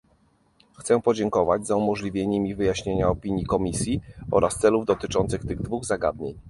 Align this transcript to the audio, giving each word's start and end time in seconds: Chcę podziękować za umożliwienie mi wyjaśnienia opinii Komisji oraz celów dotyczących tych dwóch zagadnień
Chcę 0.77 1.01
podziękować 1.01 1.67
za 1.67 1.75
umożliwienie 1.75 2.39
mi 2.39 2.55
wyjaśnienia 2.55 3.09
opinii 3.09 3.45
Komisji 3.45 4.01
oraz 4.31 4.59
celów 4.59 4.85
dotyczących 4.85 5.45
tych 5.45 5.61
dwóch 5.61 5.85
zagadnień 5.85 6.39